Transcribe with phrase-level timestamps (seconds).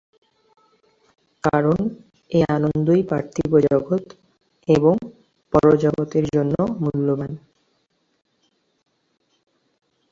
[1.43, 1.79] কারণ
[2.31, 4.03] এ আনন্দই পার্থিব জগৎ
[4.67, 4.95] এবং
[5.53, 7.31] পর জগতের জন্য মূল্যবান।